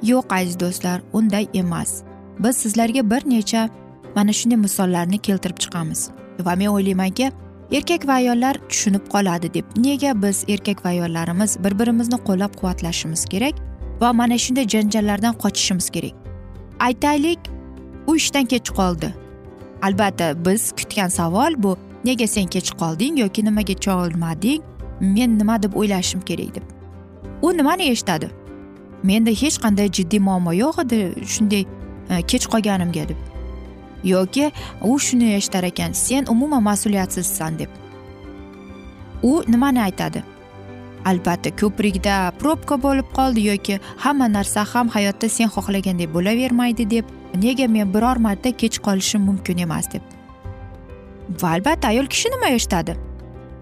Yo'q 0.02 0.34
aziz 0.34 0.60
do'stlar 0.60 1.00
unday 1.12 1.48
emas. 1.54 2.02
Biz 2.38 2.56
sizlarga 2.56 3.10
bir 3.10 3.30
necha 3.30 3.68
mana 4.18 4.32
shunday 4.38 4.58
misollarni 4.66 5.18
keltirib 5.18 5.58
chiqamiz. 5.64 6.00
Va 6.46 6.54
men 6.60 6.70
o'ylaymanki 6.76 7.30
erkak 7.78 8.06
va 8.08 8.12
ayollar 8.12 8.54
tushunib 8.68 9.04
qoladi 9.14 9.54
deb. 9.54 9.64
Nega 9.76 10.12
biz 10.22 10.44
erkak 10.48 10.84
va 10.84 10.88
ayollarimiz 10.88 11.56
bir 11.64 11.78
birimizni 11.78 12.18
qo'llab 12.28 12.56
quvvatlashimiz 12.60 13.24
kerak 13.32 13.54
va 14.00 14.12
mana 14.12 14.38
shunday 14.44 14.66
janjallardan 14.74 15.34
qochishimiz 15.44 15.90
kerak? 15.90 16.14
Aytaylik 16.80 17.38
u 18.06 18.16
ishdan 18.16 18.44
kech 18.52 18.70
qoldi. 18.80 19.14
Albatta 19.82 20.44
biz 20.44 20.72
kutgan 20.72 21.08
savol 21.08 21.62
bu 21.62 21.76
nega 22.04 22.26
sen 22.26 22.46
kech 22.46 22.70
qolding 22.80 23.18
yoki 23.24 23.44
nimaga 23.44 23.74
cholmading 23.86 24.62
men 25.00 25.38
nima 25.38 25.62
deb 25.62 25.72
o'ylashim 25.74 26.20
kerak 26.20 26.54
deb. 26.54 26.62
U 27.42 27.56
nimani 27.56 27.90
eshitadi? 27.94 28.30
Menda 29.02 29.30
hech 29.30 29.56
qanday 29.64 29.88
jiddiy 29.96 30.20
muammo 30.28 30.52
yo'q 30.52 30.84
edi 30.84 30.98
shunday 31.34 31.64
e, 32.10 32.22
kech 32.22 32.46
qolganimga 32.52 33.08
deb. 33.08 33.37
Yoki 34.04 34.52
u 34.82 34.98
shuni 34.98 35.34
eshitar 35.34 35.64
ekan 35.64 35.92
sen 35.92 36.24
umuman 36.28 36.62
mas'uliyatsizsan 36.62 37.58
deb. 37.58 37.68
U 39.22 39.42
nimani 39.48 39.82
aytadi? 39.82 40.22
Albatta 41.04 41.50
ko'prikda 41.56 42.32
probka 42.38 42.82
bo'lib 42.82 43.08
qoldi 43.18 43.46
yoki 43.46 43.80
hamma 43.96 44.32
narsa 44.32 44.64
ham 44.74 44.88
hayotda 44.88 45.28
sen 45.28 45.48
xohlagandek 45.48 46.14
bo'lavermaydi 46.14 46.90
deb 46.90 47.04
nega 47.34 47.68
men 47.68 47.94
biror 47.94 48.16
marta 48.16 48.52
kech 48.52 48.78
qolishim 48.86 49.20
mumkin 49.20 49.58
emas 49.58 49.92
deb. 49.92 50.02
Va 51.42 51.48
albatta 51.56 51.88
ayol 51.88 52.06
kishi 52.06 52.28
nima 52.34 52.48
eshitadi? 52.56 52.96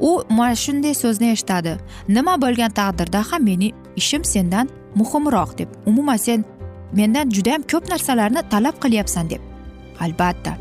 U 0.00 0.22
mana 0.30 0.54
shunday 0.54 0.94
so'zni 0.94 1.30
eshitadi. 1.30 1.78
Nima 2.08 2.34
bo'lgan 2.42 2.70
taqdirda 2.70 3.24
ham 3.30 3.44
meni 3.44 3.72
ishim 3.96 4.24
sendan 4.24 4.68
muhimroq 4.94 5.58
deb. 5.58 5.68
Umuman 5.86 6.16
sen 6.16 6.44
mendan 6.92 7.30
judayam 7.30 7.62
ko'p 7.72 7.90
narsalarni 7.90 8.42
talab 8.50 8.76
qilyapsan 8.84 9.30
deb. 9.30 9.55
Albatta. 10.00 10.56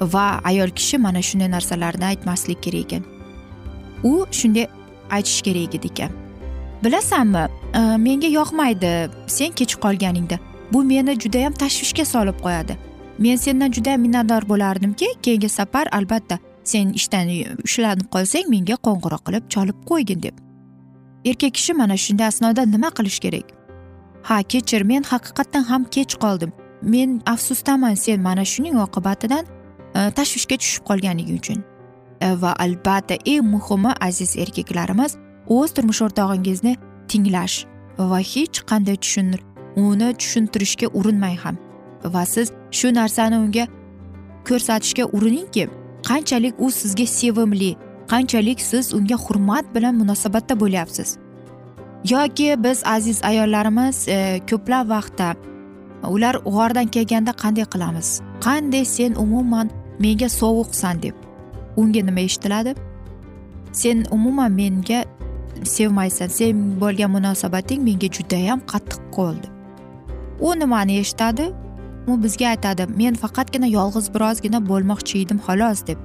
Va 0.00 0.40
ayol 0.44 0.70
kishi 0.70 0.98
mana 0.98 1.22
shunday 1.22 1.50
narsalarni 1.50 2.04
aytmaslik 2.04 2.62
kerak 2.62 2.84
ekan. 2.86 3.04
U 4.04 4.26
shunday 4.30 4.66
aytish 5.10 5.42
kerak 5.42 5.74
edi 5.74 5.86
ekan. 5.92 6.10
Bilasanmi 6.84 7.48
e, 7.74 7.80
menga 7.96 8.26
yoqmaydi 8.26 9.10
sen 9.26 9.52
kech 9.52 9.74
qolganingda. 9.84 10.38
Bu 10.72 10.84
meni 10.84 11.18
judayam 11.20 11.52
tashvishga 11.52 12.04
solib 12.04 12.38
qo'yadi. 12.44 12.76
Men 13.18 13.36
sendan 13.36 13.72
judayam 13.72 14.00
minnatdor 14.00 14.48
bo'lardimki 14.48 15.06
keyingi 15.22 15.48
safar 15.48 15.88
albatta 15.92 16.38
sen 16.64 16.92
ishdan 16.92 17.28
ushlanib 17.64 18.08
qolsang 18.14 18.46
menga 18.54 18.76
qo'ng'iroq 18.86 19.22
qilib 19.26 19.44
cholib 19.54 19.78
qo'ygin 19.90 20.22
deb. 20.22 20.36
Erkak 21.24 21.54
kishi 21.54 21.72
mana 21.74 21.96
shunday 21.96 22.26
asnoda 22.26 22.62
nima 22.74 22.90
qilish 22.98 23.18
kerak? 23.24 23.46
Ha 24.22 24.42
kechir 24.42 24.82
men 24.90 25.02
haqiqatdan 25.02 25.64
ham 25.70 25.84
kech 25.84 26.14
qoldim. 26.24 26.52
Men 26.82 27.22
afsusdaman 27.26 27.94
sen 27.94 28.20
mana 28.20 28.44
shuning 28.44 28.76
oqibatidan 28.76 29.44
e, 29.94 30.10
tashvishga 30.10 30.56
tushib 30.56 30.84
qolganing 30.84 31.30
uchun. 31.38 31.64
E, 32.20 32.28
va 32.42 32.54
albatta 32.58 33.14
eng 33.26 33.46
muhimi 33.54 33.92
aziz 34.00 34.36
erkaklarimiz 34.36 35.16
o'z 35.48 35.74
turmush 35.74 36.02
o'rtog'ingizni 36.06 36.76
tinglash 37.08 37.64
va 37.98 38.18
hech 38.18 38.62
qanday 38.70 38.96
tushunir 38.96 39.40
uni 39.76 40.14
tushuntirishga 40.20 40.86
urinmang 40.98 41.38
ham. 41.44 41.56
Va 42.04 42.26
siz 42.26 42.52
shu 42.70 42.94
narsani 42.94 43.36
unga 43.44 43.66
ko'rsatishga 44.48 45.04
uriningki 45.16 45.68
qanchalik 46.08 46.54
u 46.58 46.70
sizga 46.70 47.06
sevimli 47.06 47.76
qanchalik 48.12 48.60
siz 48.60 48.94
unga 48.94 49.16
hurmat 49.24 49.74
bilan 49.74 49.94
munosabatda 49.94 50.60
bo'lyapsiz. 50.60 51.18
Yoki 52.10 52.54
biz 52.64 52.82
aziz 52.86 53.24
ayollarimiz 53.24 54.08
e, 54.08 54.40
ko'plab 54.50 54.88
vaqtda 54.88 55.34
ular 56.02 56.34
g'ordan 56.44 56.86
kelganda 56.86 57.32
qanday 57.42 57.66
qilamiz? 57.72 58.20
Qanday 58.46 58.84
sen 58.84 59.14
umuman 59.14 59.70
menga 59.98 60.28
sovuqsan 60.28 61.02
deb. 61.02 61.14
Unga 61.76 62.00
nima 62.00 62.20
eshitiladi? 62.20 62.74
Sen 63.72 64.06
umuman 64.10 64.52
menga 64.52 65.04
sevmaysan 65.64 66.28
sen 66.28 66.80
bo'lgan 66.80 67.10
munosabating 67.10 67.80
menga 67.88 68.08
judayam 68.16 68.60
qattiq 68.72 69.02
bo'ldi 69.16 69.58
u 70.40 70.58
nimani 70.58 70.98
eshitadi? 70.98 71.52
U 72.06 72.22
bizga 72.22 72.48
aytadi 72.48 72.86
men 72.96 73.14
faqatgina 73.14 73.66
yolg'iz 73.66 74.08
birozgina 74.14 74.60
bo'lmoqchi 74.68 75.22
edim 75.24 75.40
xolos 75.46 75.86
deb. 75.86 75.98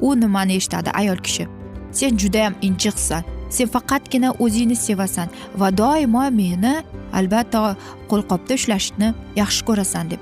U 0.00 0.20
nimani 0.20 0.56
eshitadi 0.60 0.90
ayol 0.90 1.16
kishi? 1.16 1.48
Sen 1.92 2.18
judayam 2.18 2.54
injiqsan. 2.62 3.24
Sen 3.50 3.68
faqatgina 3.74 4.30
o'zingni 4.44 4.76
sevasan 4.76 5.28
va 5.60 5.68
doimo 5.78 6.24
meni 6.40 6.74
albatta 7.18 7.76
qo'lqopda 8.10 8.54
ushlashni 8.58 9.08
yaxshi 9.40 9.62
ko'rasan 9.68 10.10
deb. 10.10 10.20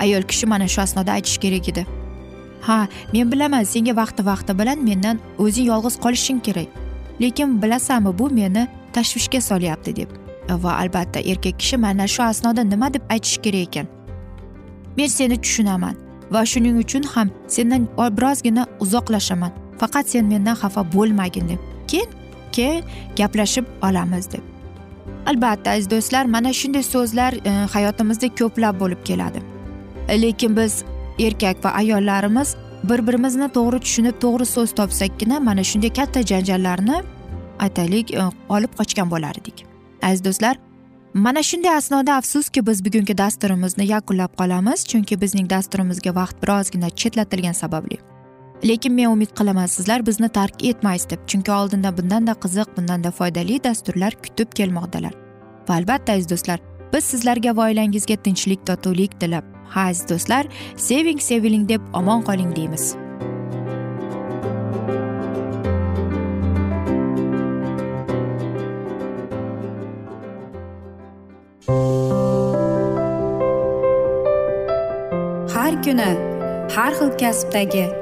Ayol 0.00 0.22
kishi 0.30 0.46
mana 0.46 0.68
shu 0.68 0.80
asnoda 0.82 1.12
aytishi 1.12 1.38
kerak 1.44 1.68
edi. 1.68 1.86
Ha 2.66 2.78
men 3.12 3.32
bilaman 3.32 3.64
senga 3.72 3.96
vaqti 4.02 4.22
vaqti 4.30 4.52
bilan 4.60 4.78
mendan 4.88 5.16
o'zing 5.38 5.66
yolg'iz 5.72 5.96
qolishing 6.04 6.40
kerak. 6.46 6.68
Lekin 7.20 7.62
bilasanmi 7.62 8.18
bu 8.18 8.30
meni 8.30 8.68
tashvishga 8.92 9.40
solyapti 9.40 9.96
deb. 9.96 10.10
Va 10.62 10.72
albatta 10.82 11.20
erkak 11.20 11.58
kishi 11.60 11.76
mana 11.76 12.06
shu 12.14 12.22
asnoda 12.22 12.62
nima 12.62 12.94
deb 12.94 13.02
aytishi 13.14 13.42
kerak 13.44 13.68
ekan? 13.68 13.86
Men 14.96 15.06
seni 15.06 15.36
tushunaman 15.44 15.94
va 16.30 16.46
shuning 16.52 16.76
uchun 16.84 17.02
ham 17.02 17.28
sendan 17.48 17.82
birozgina 18.16 18.66
uzoqlashaman. 18.80 19.52
Faqat 19.80 20.08
sen 20.08 20.24
mendan 20.32 20.56
xafa 20.62 20.82
bo'lmagin 20.94 21.48
deb. 21.48 21.60
Keyin 21.90 22.08
keyin 22.52 22.84
gaplashib 23.16 23.64
olamiz 23.88 24.32
deb. 24.32 24.42
Albatta 25.26 25.70
aziz 25.70 25.90
do'stlar 25.90 26.24
mana 26.24 26.52
shunday 26.52 26.82
so'zlar 26.82 27.32
e, 27.32 27.52
hayotimizda 27.74 28.28
ko'plab 28.40 28.80
bo'lib 28.80 29.04
keladi. 29.04 29.42
Lekin 30.22 30.56
biz 30.56 30.84
erkak 31.18 31.64
va 31.64 31.70
ayollarimiz 31.70 32.56
bir 32.84 33.06
birimizni 33.06 33.48
to'g'ri 33.56 33.80
tushunib 33.80 34.16
to'g'ri 34.20 34.46
so'z 34.46 34.74
topsakkina 34.74 35.40
mana 35.40 35.64
shunday 35.64 35.92
katta 35.98 36.22
janjallarni 36.22 37.02
aytaylik 37.58 38.14
e, 38.14 38.22
olib 38.48 38.72
qochgan 38.78 39.10
bo'lar 39.10 39.34
edik 39.42 39.64
aziz 40.02 40.24
do'stlar 40.24 40.56
mana 41.14 41.42
shunday 41.42 41.76
asnoda 41.76 42.14
afsuski 42.14 42.66
biz 42.66 42.84
bugungi 42.84 43.18
dasturimizni 43.18 43.86
yakunlab 43.86 44.32
qolamiz 44.40 44.86
chunki 44.90 45.20
bizning 45.20 45.50
dasturimizga 45.50 46.14
vaqt 46.14 46.42
birozgina 46.42 46.90
chetlatilgani 46.90 47.54
sababli. 47.54 47.98
Lekin 48.64 48.92
men 48.94 49.10
umid 49.10 49.30
qilaman 49.38 49.66
sizlar 49.66 50.06
bizni 50.06 50.28
tark 50.28 50.64
etmaysiz 50.64 51.10
deb. 51.10 51.18
Chunki 51.26 51.52
oldinda 51.52 51.96
bundanda 51.98 52.32
qiziq 52.32 52.76
bundanda 52.76 53.10
foydali 53.10 53.64
dasturlar 53.64 54.12
kutib 54.22 54.52
kelmoqdalar. 54.54 55.14
Va 55.68 55.74
albatta 55.74 56.12
aziz 56.12 56.30
do'stlar 56.30 56.60
biz 56.92 57.04
sizlarga 57.04 57.56
va 57.56 57.68
oilangizga 57.68 58.16
tinchlik 58.16 58.66
totuvlik 58.66 59.20
tilab. 59.20 59.44
Ha 59.74 59.88
aziz 59.90 60.08
do'stlar 60.08 60.46
seving 60.76 61.20
seviling 61.20 61.68
deb 61.68 61.80
omon 61.92 62.22
qoling 62.22 62.56
deymiz. 62.56 62.94
Har 75.54 75.82
kuni 75.84 76.12
har 76.76 76.92
xil 76.98 77.10
kasbdagi 77.20 78.01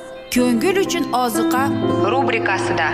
ko'ngil 0.33 0.77
uchun 0.83 1.05
ozuqa 1.13 1.63
rubrikasida. 2.11 2.87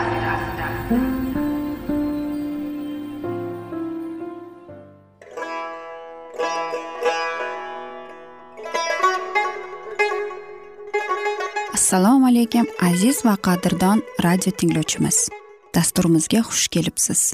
Assalomu 11.73 12.28
alaykum 12.28 12.65
aziz 12.82 13.26
va 13.26 13.36
qadrdon 13.47 14.02
radio 14.23 14.52
tinglovchimiz. 14.52 15.30
Dasturimizga 15.76 16.41
xush 16.50 16.67
kelibsiz. 16.67 17.34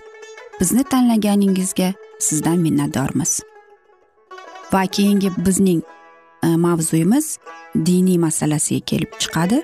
Bizni 0.60 0.84
tanlaganingizga 0.84 1.94
sizdan 2.20 2.60
minnatdormiz. 2.60 3.42
Va 4.74 4.84
keyingi 4.86 5.32
bizning 5.46 5.82
e, 6.44 6.48
mavzuyimiz 6.48 7.38
diniy 7.76 8.18
masalasiga 8.18 8.86
kelib 8.86 9.12
chiqadi 9.20 9.64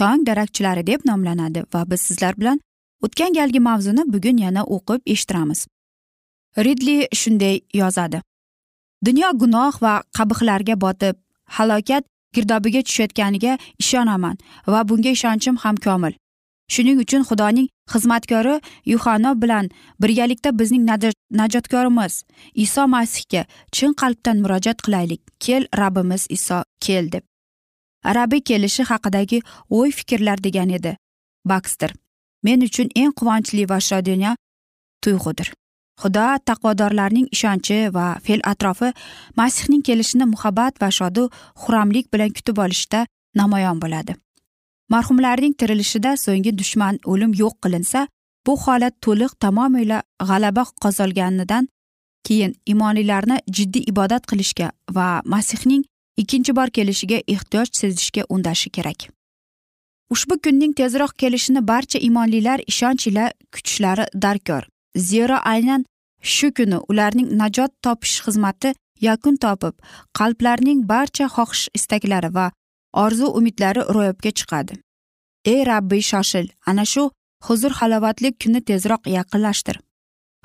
tong 0.00 0.26
darakchilari 0.26 0.86
deb 0.86 1.00
nomlanadi 1.10 1.64
va 1.74 1.80
biz 1.90 2.00
sizlar 2.08 2.34
bilan 2.40 2.60
o'tgan 3.04 3.32
galgi 3.38 3.60
mavzuni 3.68 4.02
bugun 4.14 4.36
yana 4.44 4.62
o'qib 4.76 5.00
eshittiramiz. 5.12 5.66
Ridli 6.66 6.96
shunday 7.20 7.56
yozadi. 7.80 8.22
Dunyo 9.06 9.28
gunoh 9.40 9.82
va 9.82 9.94
qabihlarga 10.18 10.74
botib 10.84 11.16
halokat 11.56 12.04
girdobiga 12.34 12.82
tushayotganiga 12.86 13.58
ishonaman 13.82 14.36
va 14.72 14.80
bunga 14.88 15.10
ishonchim 15.16 15.56
ham 15.64 15.76
komil. 15.86 16.12
Shuning 16.74 16.98
uchun 17.04 17.22
xudoning 17.28 17.68
xizmatkori 17.92 18.54
yuhano 18.92 19.30
bilan 19.42 19.70
birgalikda 20.02 20.50
bizning 20.58 20.84
najotkorimiz 21.40 22.14
iso 22.64 22.82
masihga 22.94 23.42
chin 23.72 23.92
qalbdan 24.00 24.36
murojaat 24.42 24.78
qilaylik. 24.84 25.20
Kel 25.44 25.62
rabbimiz 25.80 26.26
iso 26.36 26.58
kel 26.84 27.12
deb. 27.14 27.24
Rabbiy 28.04 28.40
kelishi 28.40 28.82
haqidagi 28.90 29.42
o'y 29.70 29.90
fikrlar 29.90 30.42
degan 30.42 30.70
edi. 30.70 30.96
Bakster 31.44 31.92
men 32.42 32.60
uchun 32.68 32.88
eng 32.94 33.12
quvonchli 33.18 33.68
va 33.70 33.78
shodina 33.80 34.36
tuyg'udir. 35.02 35.52
Xudo 36.00 36.26
taqvodorlarning 36.48 37.26
ishonchi 37.34 37.78
va 37.96 38.06
fe'l 38.24 38.42
atrofi 38.52 38.92
masihning 39.36 39.82
kelishini 39.88 40.26
muhabbat 40.34 40.82
va 40.82 40.90
shodu 40.98 41.24
xuramlik 41.62 42.06
bilan 42.12 42.30
kutib 42.36 42.58
olishda 42.64 43.06
namoyon 43.34 43.80
bo'ladi. 43.82 44.14
Marhumlarning 44.92 45.54
tirilishida 45.60 46.14
so'nggi 46.24 46.52
dushman 46.60 47.00
o'lim 47.12 47.32
yo'q 47.42 47.54
qilinsa 47.64 48.06
bu 48.46 48.52
holat 48.64 48.94
to'liq 49.04 49.32
tamomila 49.44 49.98
g'alaba 50.28 50.64
qozolganidan 50.84 51.68
keyin 52.26 52.52
imoniylarni 52.72 53.36
jiddiy 53.56 53.84
ibodat 53.92 54.24
qilishga 54.30 54.68
va 54.96 55.08
masihning 55.34 55.82
ikkinchi 56.20 56.52
bor 56.58 56.68
kelishiga 56.76 57.18
ehtiyoj 57.34 57.68
sezishga 57.80 58.22
undashi 58.34 58.70
kerak. 58.76 59.00
Ushbu 60.14 60.34
kunning 60.44 60.72
tezroq 60.80 61.12
kelishini 61.22 61.60
barcha 61.70 61.98
imonlilar 62.08 62.60
ishonch 62.72 63.06
ila 63.10 63.24
kutishlari 63.52 64.04
darkor. 64.24 64.62
Zero 64.96 65.36
aynan 65.52 65.84
shu 66.22 66.52
kuni 66.56 66.78
ularning 66.90 67.28
najot 67.40 67.72
topish 67.82 68.16
xizmati 68.24 68.74
yakun 69.00 69.36
topib 69.44 69.74
qalblarning 70.18 70.80
barcha 70.92 71.26
xohish 71.34 71.64
istaklari 71.78 72.30
va 72.34 72.46
orzu 73.04 73.26
umidlari 73.38 73.82
ro'yobga 73.96 74.30
chiqadi. 74.38 74.74
Ey 75.52 75.60
rabbiy 75.70 76.02
shoshil 76.10 76.46
ana 76.66 76.84
shu 76.92 77.10
huzur 77.46 77.72
halovatli 77.80 78.32
kuni 78.42 78.60
tezroq 78.68 79.02
yaqinlashtir. 79.16 79.76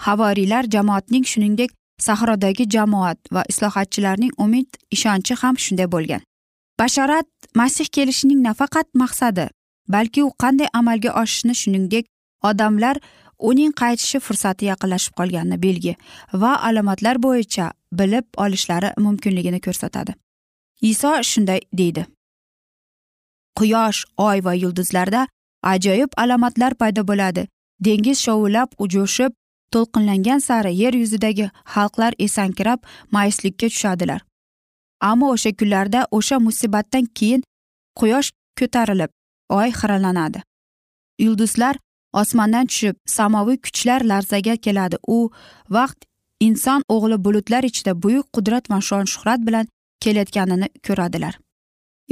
Havoriylar 0.05 0.63
jamoatning 0.75 1.25
shuningdek 1.31 1.71
sahrodagi 1.99 2.69
jamoat 2.69 3.19
va 3.31 3.43
islohotchilarning 3.49 4.31
umid 4.37 4.67
ishonchi 4.91 5.33
ham 5.41 5.55
shunday 5.57 5.87
bo'lgan. 5.95 6.21
Basharat 6.79 7.27
masih 7.55 7.85
kelishining 7.85 8.41
nafaqat 8.47 8.87
maqsadi 8.93 9.49
balki 9.87 10.23
u 10.23 10.31
qanday 10.43 10.67
amalga 10.73 11.11
oshishini 11.21 11.55
shuningdek 11.61 12.05
odamlar 12.49 12.97
uning 13.49 13.71
qaytishi 13.81 14.19
fursati 14.19 14.65
yaqinlashib 14.71 15.13
qolganini 15.19 15.61
belgi 15.65 15.93
va 16.33 16.51
alomatlar 16.69 17.21
bo'yicha 17.25 17.71
bilib 17.99 18.25
olishlari 18.45 18.89
mumkinligini 19.05 19.59
ko'rsatadi. 19.67 20.15
Iso 20.81 21.11
shunday 21.31 21.59
deydi. 21.73 22.05
Quyosh 23.57 24.05
oy 24.17 24.43
va 24.45 24.53
yulduzlarda 24.53 25.27
ajoyib 25.73 26.11
alomatlar 26.17 26.73
paydo 26.81 27.07
bo'ladi. 27.07 27.47
Dengiz 27.85 28.19
shovullab 28.25 28.69
jo'shib 28.95 29.31
to'lqinlangan 29.73 30.39
sari 30.47 30.71
yer 30.81 30.93
yuzidagi 30.93 31.49
xalqlar 31.73 32.13
esankirab 32.25 32.79
mayuslikka 33.11 33.67
tushadilar. 33.73 34.21
Ammo 35.01 35.27
o'sha 35.35 35.51
kunlarda 35.59 36.07
o'sha 36.17 36.39
musibatdan 36.39 37.05
keyin 37.17 37.43
quyosh 37.99 38.29
ko'tarilib 38.59 39.11
oy 39.49 39.69
xiralanadi. 39.79 40.39
Yulduzlar 41.19 41.75
osmondan 42.21 42.65
tushib 42.71 42.95
samoviy 43.05 43.57
kuchlar 43.65 44.01
larzaga 44.11 44.55
keladi. 44.65 44.97
U 45.07 45.31
vaqt 45.77 45.99
inson 46.47 46.81
o'g'li 46.95 47.17
bulutlar 47.25 47.63
ichida 47.69 47.93
buyuk 48.03 48.27
qudrat 48.35 48.69
va 48.71 48.79
shon 48.89 49.05
shuhrat 49.13 49.41
bilan 49.47 49.65
kelayotganini 50.03 50.67
ko'radilar. 50.87 51.33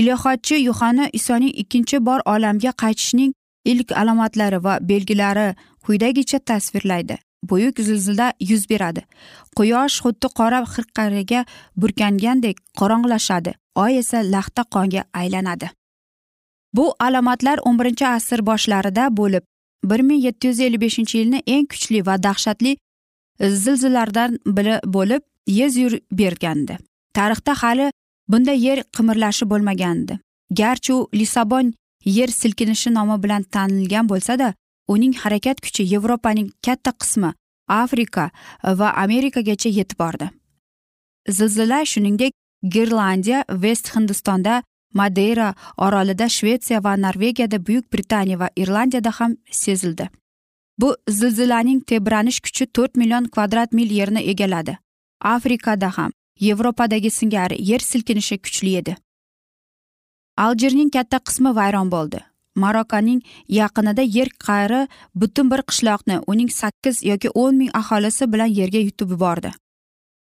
Ilohotchi 0.02 0.56
yuhanna 0.56 1.10
isoning 1.20 1.54
ikkinchi 1.64 2.06
bor 2.08 2.20
olamga 2.34 2.72
qaytishining 2.84 3.32
ilk 3.72 3.92
alomatlari 4.02 4.64
va 4.64 4.74
belgilari 4.82 5.48
quyidagicha 5.86 6.40
tasvirlaydi. 6.40 7.18
Buyuk 7.44 7.80
zilzila 7.80 8.34
yuz 8.40 8.70
beradi. 8.70 9.02
Quyosh 9.58 10.02
xuddi 10.04 10.28
qora 10.40 10.60
xirqariga 10.74 11.46
burkangandek 11.82 12.58
qorong'ilashadi 12.80 13.52
oy 13.76 13.98
esa 14.02 14.18
laxta 14.34 14.64
qonga 14.74 15.04
aylanadi. 15.14 15.70
Bu 16.74 16.86
alomatlar 17.00 17.60
o'n 17.68 17.80
birinchi 17.80 18.06
asr 18.08 18.46
boshlarida 18.50 19.10
bo'lib 19.18 19.44
bir 19.84 20.02
ming 20.08 20.24
yetti 20.24 20.48
yuz 20.48 20.60
ellik 20.60 20.82
beshinchi 20.82 21.18
yilni 21.18 21.40
eng 21.48 21.68
kuchli 21.72 22.06
va 22.08 22.16
dahshatli 22.24 22.78
zilzilalardan 23.64 24.40
biri 24.58 24.80
bo'lib 24.96 25.22
yuz 25.48 25.78
yur 25.78 25.94
bergandi. 26.12 26.78
Tarixda 27.14 27.54
hali 27.64 27.92
bunday 28.28 28.58
yer 28.68 28.84
qimirlashi 28.96 29.50
bo'lmagandi. 29.52 30.20
Garchi 30.60 30.94
u 30.94 31.10
lissabon 31.14 31.74
yer 32.06 32.28
silkinishi 32.28 32.94
nomi 32.94 33.24
bilan 33.24 33.44
tanilgan 33.44 34.10
bo'lsada 34.10 34.54
uning 34.94 35.14
harakat 35.24 35.62
kuchi 35.66 35.84
yevropaning 35.94 36.50
katta 36.66 36.92
qismi 37.02 37.32
afrika 37.68 38.30
e, 38.64 38.78
va 38.80 38.94
amerikagacha 39.06 39.70
yetib 39.70 40.00
bordi. 40.04 40.30
Zilzila 41.38 41.86
shuningdek 41.86 42.34
gerlandiya 42.76 43.44
vest 43.50 43.96
hindistonda 43.96 44.64
madeyra 44.94 45.54
orolida 45.78 46.30
shvetsiya 46.30 46.84
va 46.84 46.96
norvegiyada 46.98 47.66
buyuk 47.68 47.86
britaniya 47.94 48.40
va 48.40 48.50
irlandiyada 48.56 49.12
ham 49.20 49.38
sezildi. 49.52 50.10
Bu 50.80 50.96
zilzilaning 51.10 51.82
tebranish 51.90 52.40
kuchi 52.40 52.66
to'rt 52.66 52.96
million 52.96 53.26
kvadrat 53.26 53.74
mil 53.74 53.92
yerni 54.00 54.22
egalladi. 54.32 54.78
Afrikada 55.22 55.90
ham 55.98 56.12
yevropadagi 56.40 57.12
singari 57.12 57.58
yer 57.70 57.80
silkinishi 57.80 58.38
kuchli 58.38 58.76
edi. 58.78 58.96
Aljerning 60.38 60.92
katta 60.92 61.20
qismi 61.20 61.56
vayron 61.56 61.92
bo'ldi. 61.92 62.20
Marokaning 62.56 63.22
yaqinida 63.48 64.04
yer 64.18 64.30
qayri 64.48 64.88
butun 65.16 65.52
bir 65.52 65.62
qishloqni 65.70 66.22
uning 66.28 66.50
sakkiz 66.50 67.04
yoki 67.04 67.30
o'n 67.44 67.58
ming 67.58 67.72
aholisi 67.82 68.28
bilan 68.34 68.52
yerga 68.60 68.80
yutib 68.88 69.10
yubordi. 69.16 69.52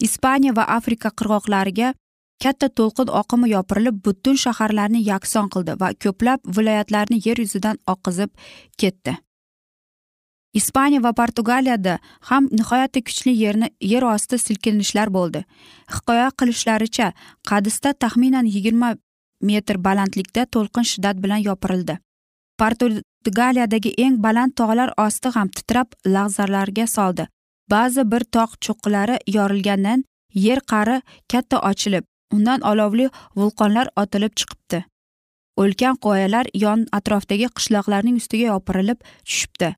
Ispaniya 0.01 0.57
va 0.57 0.65
afrika 0.79 1.09
qirg'oqlariga 1.19 1.95
katta 2.43 2.69
to'lqin 2.79 3.09
oqimi 3.21 3.51
yopirilib 3.51 3.97
butun 4.05 4.37
shaharlarni 4.45 5.01
yakson 5.13 5.49
qildi 5.55 5.79
va 5.81 5.89
ko'plab 6.05 6.45
viloyatlarni 6.57 7.19
yer 7.27 7.41
yuzidan 7.45 7.81
oqizib 7.95 8.31
ketdi. 8.79 9.17
Ispaniya 10.55 11.03
va 11.03 11.13
portugaliyada 11.13 11.99
ham 12.29 12.49
nihoyatda 12.59 13.01
kuchli 13.09 13.33
yerni 13.43 13.69
yer 13.93 14.03
osti 14.15 14.39
silkinishlar 14.39 15.13
bo'ldi. 15.17 15.45
Hikoya 15.95 16.31
qilishlaricha 16.39 17.13
qadisda 17.51 17.93
taxminan 18.05 18.47
yigirma 18.55 18.95
metr 19.51 19.77
balandlikda 19.87 20.47
to'lqin 20.55 20.89
shiddat 20.93 21.17
bilan 21.25 21.45
yopirildi. 21.49 21.99
Portugaliyadagi 22.61 23.95
eng 24.05 24.21
baland 24.25 24.53
tog'lar 24.59 24.91
osti 25.07 25.29
ham 25.37 25.49
titrab 25.57 25.89
lahzalarga 26.15 26.87
soldi. 26.97 27.25
Ba'zi 27.71 28.03
bir 28.13 28.23
tog' 28.35 28.55
cho'qqilari 28.65 29.17
yorilgandan 29.37 30.05
yer 30.47 30.61
qa'ri 30.71 31.01
katta 31.33 31.57
ochilib 31.71 32.05
undan 32.35 32.61
olovli 32.71 33.11
vulqonlar 33.37 33.89
otilib 34.03 34.33
chiqibdi. 34.39 34.85
Ulkan 35.63 35.97
qoyalar 36.05 36.47
yon 36.55 36.87
atrofdagi 36.99 37.49
qishloqlarning 37.57 38.17
ustiga 38.21 38.47
yopirilib 38.53 38.99
tushibdi. 39.27 39.75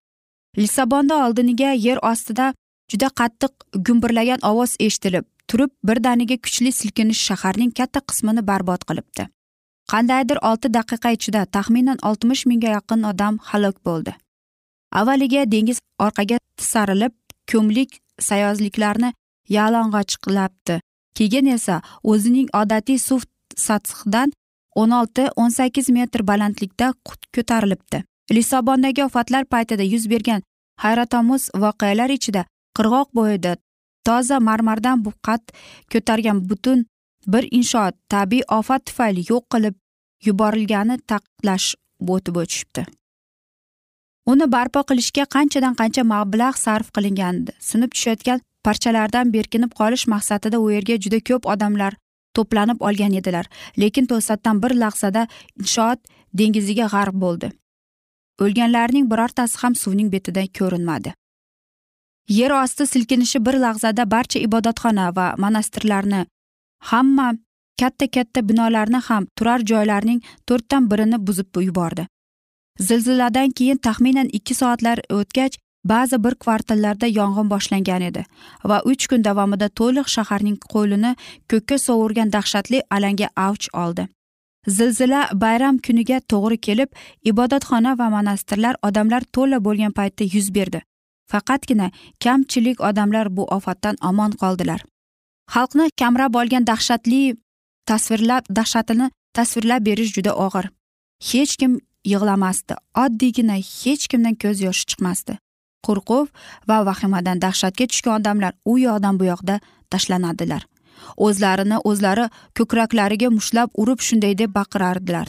Lissabonda 0.61 1.15
oldiniga 1.27 1.73
yer 1.87 1.99
ostida 2.13 2.53
juda 2.93 3.09
qattiq 3.21 3.53
gumburlagan 3.87 4.41
ovoz 4.51 4.77
eshitilib 4.87 5.27
turib 5.49 5.71
birdaniga 5.89 6.37
kuchli 6.45 6.73
silkinish 6.81 7.23
shaharning 7.29 7.73
katta 7.79 8.01
qismini 8.09 8.43
barbod 8.51 8.85
qilibdi. 8.89 9.27
Qandaydir 9.91 10.39
olti 10.49 10.69
daqiqa 10.79 11.11
ichida 11.17 11.43
taxminan 11.57 11.99
oltmish 12.09 12.45
mingga 12.51 12.71
yaqin 12.77 13.01
odam 13.11 13.39
halok 13.49 13.77
bo'ldi. 13.87 14.13
Avvaliga 14.99 15.43
dengiz 15.53 15.79
orqaga 16.07 16.37
tisarilib 16.59 17.15
ko'mlik 17.53 17.91
sayozliklarni 18.29 19.11
yalang'ochlabdi 19.57 20.77
keyin 21.19 21.47
esa 21.57 21.77
o'zining 22.13 22.49
odatiy 22.61 22.99
suv 23.09 23.23
sathidan 23.67 24.33
o'n 24.81 24.91
olti 25.01 25.25
o'n 25.37 25.51
sakkiz 25.59 25.91
metr 25.97 26.21
balandlikda 26.31 26.93
ko'tarilibdi. 27.35 27.99
Lisabondagi 28.37 29.05
ofatlar 29.05 29.45
paytida 29.53 29.85
yuz 29.93 30.05
bergan 30.13 30.43
hayratomuz 30.85 31.43
voqealar 31.63 32.11
ichida 32.19 32.43
qirg'oq 32.77 33.09
bo'yida 33.19 33.57
toza 34.07 34.39
marmardan 34.49 35.05
buqat 35.07 35.43
ko'targan 35.93 36.39
butun 36.51 36.87
bir 37.27 37.49
inshoot 37.51 37.95
tabiiy 38.09 38.43
ofat 38.59 38.87
tufayli 38.87 39.25
yo'q 39.31 39.45
qilib 39.55 39.77
yuborilgani 40.27 40.99
ta'kidlash 41.11 41.75
o'tib 42.09 42.37
o'tishibdi. 42.43 42.85
Uni 44.27 44.47
barpo 44.53 44.81
qilishga 44.91 45.25
qanchadan 45.35 45.75
qancha 45.81 46.03
mablag' 46.13 46.59
sarf 46.65 46.89
qilingandi 46.97 47.53
sinib 47.69 47.91
tushayotgan 47.95 48.41
parchalardan 48.67 49.33
berkinib 49.37 49.73
qolish 49.81 50.07
maqsadida 50.15 50.59
u 50.65 50.71
yerga 50.75 50.97
juda 51.05 51.21
ko'p 51.29 51.47
odamlar 51.55 51.97
to'planib 52.37 52.83
olgan 52.89 53.15
edilar 53.21 53.47
lekin 53.83 54.07
to'satdan 54.11 54.63
bir 54.63 54.77
lahzada 54.83 55.23
inshoot 55.61 55.99
dengiziga 56.39 56.87
g'arq 56.95 57.17
bo'ldi. 57.25 57.53
O'lganlarning 58.45 59.09
birortasi 59.13 59.59
ham 59.63 59.75
suvning 59.83 60.13
betida 60.13 60.45
ko'rinmadi. 60.59 61.15
Yer 62.39 62.53
osti 62.63 62.87
silkinishi 62.87 63.39
bir 63.47 63.57
lahzada 63.65 64.11
barcha 64.11 64.39
ibodatxona 64.47 65.07
va 65.17 65.27
monastirlarni 65.45 66.27
hamma 66.81 67.35
katta 67.81 68.07
katta 68.17 68.49
binolarni 68.49 69.01
ham 69.09 69.27
turar 69.37 69.61
joylarning 69.71 70.21
to'rtdan 70.47 70.91
birini 70.91 71.19
buzib 71.27 71.63
yubordi. 71.69 72.07
Zilziladan 72.79 73.51
keyin 73.51 73.79
taxminan 73.87 74.29
ikki 74.39 74.55
soatlar 74.55 74.99
o'tgach 75.17 75.57
ba'zi 75.85 76.25
bir 76.25 76.35
kvartallarda 76.45 77.07
yong'in 77.07 77.51
boshlangan 77.51 78.03
edi 78.11 78.25
va 78.71 78.79
uch 78.93 79.07
kun 79.11 79.25
davomida 79.25 79.69
to'liq 79.81 80.09
shaharning 80.17 80.59
qo'lini 80.75 81.13
ko'kka 81.51 81.79
sovurgan 81.87 82.33
dahshatli 82.33 82.83
alanga 82.97 83.29
avj 83.47 83.69
oldi. 83.83 84.09
Zilzila 84.77 85.21
bayram 85.43 85.79
kuniga 85.87 86.21
to'g'ri 86.33 86.59
kelib 86.67 86.91
ibodatxona 87.33 87.99
va 87.99 88.07
monastirlar 88.17 88.75
odamlar 88.89 89.23
to'la 89.37 89.65
bo'lgan 89.67 89.93
paytda 89.99 90.25
yuz 90.35 90.55
berdi. 90.55 90.81
Faqatgina 91.33 91.91
kamchilik 92.25 92.81
odamlar 92.89 93.37
bu 93.37 93.45
ofatdan 93.57 93.97
omon 94.11 94.33
qoldilar. 94.43 94.81
Xalqni 95.55 95.91
kamrab 96.01 96.35
olgan 96.41 96.65
dahshatli 96.71 97.21
tasvirlab 97.91 98.45
dahshatini 98.59 99.11
tasvirlab 99.37 99.85
berish 99.89 100.13
juda 100.17 100.33
og'ir. 100.47 100.67
Hech 101.31 101.55
kim 101.61 101.73
yig'lamasdi. 102.13 102.75
Oddiygina 103.05 103.57
hech 103.83 104.05
kimdan 104.11 104.35
ko'z 104.43 104.59
yoshi 104.67 104.85
chiqmasdi. 104.91 105.35
Qo'rquv 105.87 106.27
va 106.69 106.77
vahimadan 106.89 107.43
dahshatga 107.45 107.85
tushgan 107.91 108.21
odamlar 108.21 108.53
u 108.73 108.79
yoqdan 108.87 109.15
bu 109.21 109.25
yoqda 109.33 109.57
tashlanadilar. 109.93 110.63
O'zlarini 111.27 111.79
o'zlari 111.91 112.27
ko'kraklariga 112.59 113.29
mushtlab 113.39 113.69
urib 113.83 114.01
shunday 114.09 114.35
deb 114.41 114.51
baqirardilar. 114.59 115.27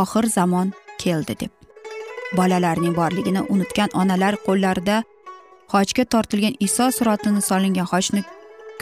Oxir 0.00 0.24
zamon 0.36 0.72
keldi 1.02 1.34
deb. 1.42 1.52
Bolalarning 2.38 2.94
borligini 3.00 3.42
unutgan 3.54 3.90
onalar 4.02 4.34
qo'llarida 4.46 4.96
hojga 5.72 6.04
tortilgan 6.12 6.54
iso 6.66 6.90
suratini 6.98 7.42
solingan 7.50 7.90
xochni 7.92 8.22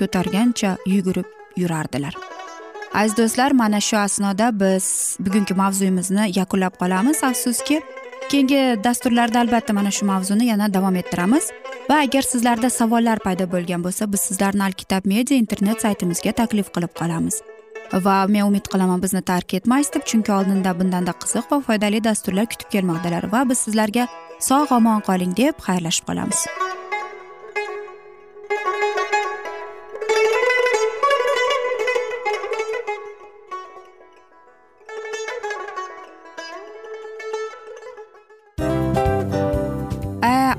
ko'targancha 0.00 0.76
yugurib 0.94 1.28
yurardilar. 1.62 2.14
Aziz 2.94 3.16
do'stlar 3.16 3.50
mana 3.52 3.80
shu 3.80 3.96
asnoda 3.96 4.46
biz 4.60 5.16
bugungi 5.20 5.54
mavzuyimizni 5.54 6.24
yakunlab 6.38 6.74
qolamiz. 6.80 7.24
Afsuski 7.24 7.80
keyingi 8.30 8.60
dasturlarda 8.84 9.40
albatta 9.40 9.72
mana 9.72 9.90
shu 9.90 10.06
mavzuni 10.06 10.46
yana 10.52 10.74
davom 10.74 10.96
ettiramiz. 10.96 11.50
Va 11.90 12.00
agar 12.06 12.22
sizlarda 12.22 12.70
savollar 12.70 13.18
paydo 13.26 13.46
bo'lgan 13.52 13.84
bo'lsa 13.84 14.12
biz 14.12 14.20
sizlarni 14.28 14.62
alkitab 14.68 15.06
media 15.12 15.36
internet 15.36 15.84
saytimizga 15.84 16.32
taklif 16.40 16.72
qilib 16.74 16.92
qolamiz. 17.00 17.40
Va 17.92 18.16
men 18.28 18.44
umid 18.50 18.66
qilaman 18.72 19.02
bizni 19.04 19.22
tark 19.22 19.54
etmaysiz 19.58 19.94
deb 19.94 20.04
chunki 20.10 20.32
oldinda 20.38 20.74
bundanda 20.80 21.12
qiziq 21.22 21.46
va 21.52 21.60
foydali 21.68 22.04
dasturlar 22.04 22.46
kutib 22.52 22.68
kelmoqdalar. 22.74 23.32
Va 23.32 23.44
biz 23.50 23.64
sizlarga 23.66 24.08
sog' 24.48 24.74
omon 24.80 25.00
qoling 25.08 25.32
deb 25.42 25.64
xayrlashib 25.68 26.04
qolamiz. 26.10 26.44